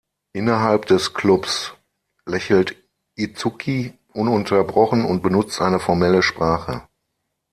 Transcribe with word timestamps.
Innerhalb 0.33 0.87
des 0.87 1.13
Clubs 1.13 1.73
lächelt 2.25 2.75
Itsuki 3.13 3.93
ununterbrochen 4.13 5.05
und 5.05 5.21
benutzt 5.21 5.61
eine 5.61 5.79
formelle 5.79 6.23
Sprache. 6.23 6.87